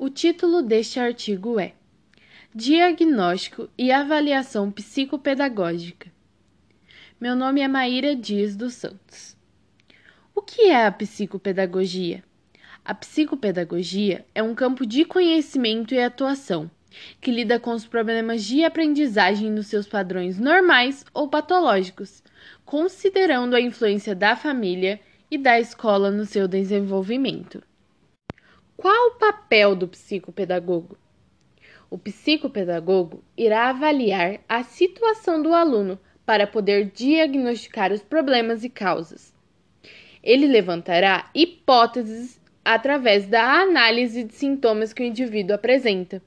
O 0.00 0.08
título 0.08 0.62
deste 0.62 1.00
artigo 1.00 1.58
é 1.58 1.72
Diagnóstico 2.54 3.68
e 3.76 3.90
Avaliação 3.90 4.70
Psicopedagógica. 4.70 6.08
Meu 7.20 7.34
nome 7.34 7.62
é 7.62 7.66
Maíra 7.66 8.14
Dias 8.14 8.54
dos 8.54 8.74
Santos. 8.74 9.36
O 10.32 10.40
que 10.40 10.68
é 10.68 10.86
a 10.86 10.92
psicopedagogia? 10.92 12.22
A 12.84 12.94
psicopedagogia 12.94 14.24
é 14.32 14.40
um 14.40 14.54
campo 14.54 14.86
de 14.86 15.04
conhecimento 15.04 15.92
e 15.92 16.00
atuação 16.00 16.70
que 17.20 17.32
lida 17.32 17.58
com 17.58 17.72
os 17.72 17.84
problemas 17.84 18.44
de 18.44 18.62
aprendizagem 18.62 19.50
nos 19.50 19.66
seus 19.66 19.88
padrões 19.88 20.38
normais 20.38 21.04
ou 21.12 21.26
patológicos, 21.26 22.22
considerando 22.64 23.56
a 23.56 23.60
influência 23.60 24.14
da 24.14 24.36
família 24.36 25.00
e 25.28 25.36
da 25.36 25.58
escola 25.58 26.08
no 26.08 26.24
seu 26.24 26.46
desenvolvimento. 26.46 27.60
Qual 28.80 29.08
o 29.08 29.18
papel 29.18 29.74
do 29.74 29.88
psicopedagogo? 29.88 30.96
O 31.90 31.98
psicopedagogo 31.98 33.24
irá 33.36 33.70
avaliar 33.70 34.38
a 34.48 34.62
situação 34.62 35.42
do 35.42 35.52
aluno 35.52 35.98
para 36.24 36.46
poder 36.46 36.92
diagnosticar 36.94 37.92
os 37.92 38.02
problemas 38.02 38.62
e 38.62 38.68
causas. 38.68 39.34
Ele 40.22 40.46
levantará 40.46 41.28
hipóteses 41.34 42.40
através 42.64 43.26
da 43.26 43.62
análise 43.62 44.22
de 44.22 44.34
sintomas 44.34 44.92
que 44.92 45.02
o 45.02 45.06
indivíduo 45.06 45.56
apresenta. 45.56 46.22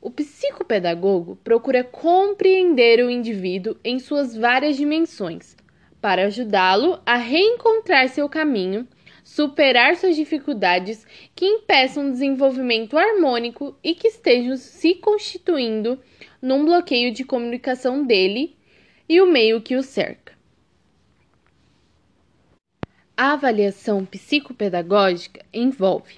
O 0.00 0.10
psicopedagogo 0.10 1.36
procura 1.44 1.84
compreender 1.84 2.98
o 3.04 3.08
indivíduo 3.08 3.76
em 3.84 4.00
suas 4.00 4.36
várias 4.36 4.76
dimensões, 4.76 5.56
para 6.00 6.24
ajudá-lo 6.24 7.00
a 7.06 7.14
reencontrar 7.14 8.08
seu 8.08 8.28
caminho, 8.28 8.84
superar 9.28 9.94
suas 9.94 10.16
dificuldades 10.16 11.06
que 11.36 11.44
impeçam 11.44 12.08
o 12.08 12.10
desenvolvimento 12.10 12.96
harmônico 12.96 13.76
e 13.84 13.94
que 13.94 14.08
estejam 14.08 14.56
se 14.56 14.94
constituindo 14.94 16.00
num 16.40 16.64
bloqueio 16.64 17.12
de 17.12 17.24
comunicação 17.24 18.06
dele 18.06 18.56
e 19.06 19.20
o 19.20 19.26
meio 19.30 19.60
que 19.60 19.76
o 19.76 19.82
cerca. 19.82 20.32
A 23.14 23.34
avaliação 23.34 24.02
psicopedagógica 24.06 25.44
envolve 25.52 26.14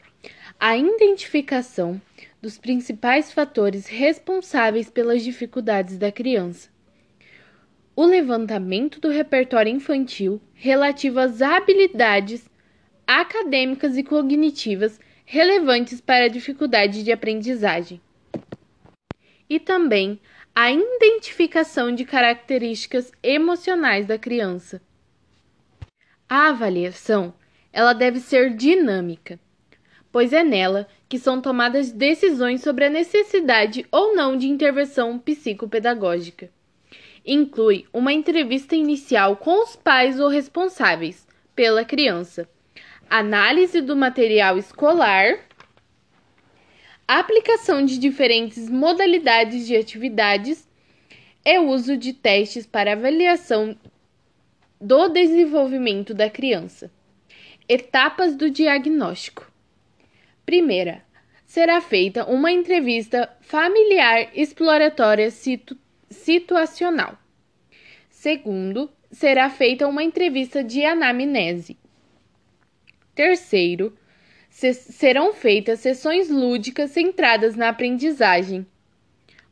a 0.59 0.77
identificação 0.77 2.01
dos 2.41 2.59
principais 2.59 3.33
fatores 3.33 3.87
responsáveis 3.87 4.89
pelas 4.89 5.25
dificuldades 5.25 5.99
da 5.99 6.13
criança, 6.13 6.71
o 7.97 8.05
levantamento 8.05 9.01
do 9.01 9.09
repertório 9.09 9.75
infantil 9.75 10.41
relativo 10.55 11.19
às 11.19 11.43
habilidades 11.43 12.50
acadêmicas 13.13 13.97
e 13.97 14.05
cognitivas 14.05 15.01
relevantes 15.25 16.01
para 16.01 16.27
a 16.27 16.29
dificuldade 16.29 17.03
de 17.03 17.11
aprendizagem, 17.11 18.01
e 19.49 19.59
também 19.59 20.21
a 20.55 20.71
identificação 20.71 21.93
de 21.93 22.05
características 22.05 23.11
emocionais 23.21 24.07
da 24.07 24.17
criança. 24.17 24.81
A 26.29 26.51
avaliação, 26.51 27.35
ela 27.73 27.93
deve 27.93 28.21
ser 28.21 28.55
dinâmica, 28.55 29.41
pois 30.13 30.33
é 30.33 30.45
nela 30.45 30.87
que 31.09 31.19
são 31.19 31.41
tomadas 31.41 31.91
decisões 31.91 32.61
sobre 32.61 32.85
a 32.85 32.91
necessidade 32.91 33.85
ou 33.91 34.15
não 34.15 34.37
de 34.37 34.47
intervenção 34.47 35.19
psicopedagógica. 35.19 36.49
Inclui 37.27 37.87
uma 37.93 38.13
entrevista 38.13 38.77
inicial 38.77 39.35
com 39.37 39.65
os 39.65 39.75
pais 39.75 40.21
ou 40.21 40.29
responsáveis 40.29 41.27
pela 41.57 41.85
criança, 41.85 42.49
análise 43.11 43.81
do 43.81 43.97
material 43.97 44.57
escolar, 44.57 45.41
aplicação 47.09 47.85
de 47.85 47.99
diferentes 47.99 48.71
modalidades 48.71 49.67
de 49.67 49.77
atividades 49.77 50.69
e 51.45 51.59
uso 51.59 51.97
de 51.97 52.13
testes 52.13 52.65
para 52.65 52.93
avaliação 52.93 53.77
do 54.81 55.09
desenvolvimento 55.09 56.15
da 56.15 56.31
criança. 56.31 56.89
Etapas 57.69 58.37
do 58.37 58.49
diagnóstico. 58.49 59.51
Primeira, 60.47 61.03
será 61.45 61.81
feita 61.81 62.25
uma 62.25 62.53
entrevista 62.53 63.29
familiar 63.41 64.31
exploratória 64.35 65.33
situ 65.33 65.77
situacional. 66.09 67.19
Segundo, 68.09 68.89
será 69.11 69.51
feita 69.51 69.89
uma 69.89 70.05
entrevista 70.05 70.63
de 70.63 70.85
anamnese. 70.85 71.80
Terceiro, 73.21 73.93
serão 74.49 75.35
feitas 75.35 75.81
sessões 75.81 76.31
lúdicas 76.31 76.93
centradas 76.93 77.55
na 77.55 77.69
aprendizagem. 77.69 78.67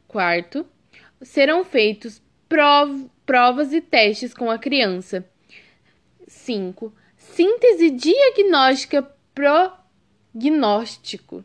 Quarto, 0.07 0.65
serão 1.21 1.67
feitos 1.67 2.23
prov 2.49 3.11
provas 3.27 3.75
e 3.75 3.83
testes 3.83 4.33
com 4.33 4.51
a 4.51 4.57
criança. 4.57 5.29
5. 6.27 6.91
Síntese 7.19 7.91
diagnóstica 7.91 9.03
prognóstico. 9.35 11.45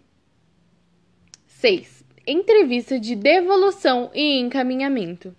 6. 1.45 2.05
Entrevista 2.25 2.97
de 2.97 3.17
devolução 3.17 4.09
e 4.13 4.39
encaminhamento. 4.39 5.35